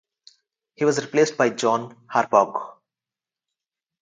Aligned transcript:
He 0.73 0.83
was 0.83 0.99
replaced 0.99 1.37
by 1.37 1.51
John 1.51 1.95
Harbaugh. 2.11 2.73